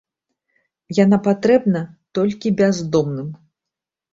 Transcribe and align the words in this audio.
Яна 0.99 1.19
патрэбна 1.27 1.83
толькі 2.19 2.53
бяздомным. 2.63 3.29